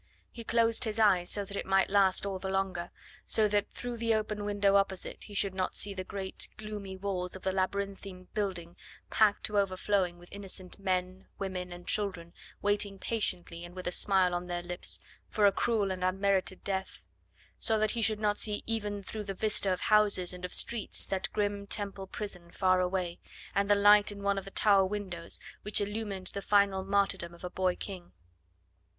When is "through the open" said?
3.69-4.43